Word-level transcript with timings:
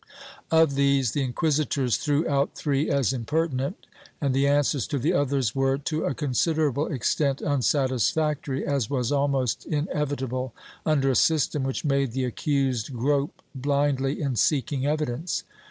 Of 0.49 0.73
these 0.73 1.11
the 1.11 1.21
inquisitors 1.21 1.95
threw 1.97 2.27
out 2.27 2.55
three 2.55 2.89
as 2.89 3.13
"impertinent" 3.13 3.85
and 4.19 4.33
the 4.33 4.47
answers 4.47 4.87
to 4.87 4.97
the 4.97 5.13
others 5.13 5.53
were, 5.53 5.77
to 5.77 6.05
a 6.05 6.15
considerable 6.15 6.87
extent, 6.87 7.39
unsatisfactory, 7.43 8.65
as 8.65 8.89
was 8.89 9.11
almost 9.11 9.63
inevitable 9.67 10.55
under 10.87 11.11
a 11.11 11.15
system 11.15 11.61
which 11.61 11.85
made 11.85 12.13
the 12.13 12.25
accused 12.25 12.91
grope 12.95 13.43
blindly 13.53 14.19
in 14.19 14.35
seeking 14.37 14.87
evidence. 14.87 15.43